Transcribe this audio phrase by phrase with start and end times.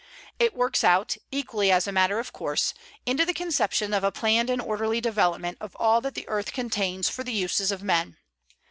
[0.39, 2.73] It works out, equally as a matter of course,
[3.05, 7.07] into the conception of a planned and orderly development of all that the earth contains
[7.07, 8.17] for the uses of men.